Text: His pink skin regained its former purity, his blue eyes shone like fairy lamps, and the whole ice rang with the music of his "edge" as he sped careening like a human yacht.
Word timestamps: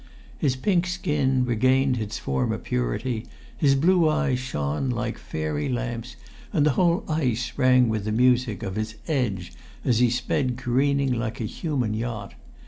His 0.35 0.55
pink 0.55 0.87
skin 0.87 1.45
regained 1.45 1.99
its 2.01 2.17
former 2.17 2.57
purity, 2.57 3.27
his 3.55 3.75
blue 3.75 4.09
eyes 4.09 4.39
shone 4.39 4.89
like 4.89 5.19
fairy 5.19 5.69
lamps, 5.69 6.15
and 6.51 6.65
the 6.65 6.71
whole 6.71 7.03
ice 7.07 7.51
rang 7.55 7.87
with 7.87 8.05
the 8.05 8.11
music 8.11 8.63
of 8.63 8.77
his 8.77 8.95
"edge" 9.07 9.53
as 9.85 9.99
he 9.99 10.09
sped 10.09 10.57
careening 10.57 11.13
like 11.13 11.39
a 11.39 11.43
human 11.43 11.93
yacht. 11.93 12.33